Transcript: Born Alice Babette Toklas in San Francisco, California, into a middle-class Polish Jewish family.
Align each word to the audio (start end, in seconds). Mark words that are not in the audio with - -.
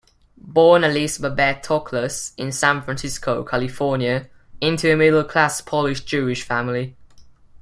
Born 0.39 0.83
Alice 0.83 1.19
Babette 1.19 1.61
Toklas 1.63 2.33
in 2.35 2.51
San 2.51 2.81
Francisco, 2.81 3.43
California, 3.43 4.27
into 4.59 4.91
a 4.91 4.95
middle-class 4.95 5.61
Polish 5.61 6.05
Jewish 6.05 6.41
family. 6.41 6.95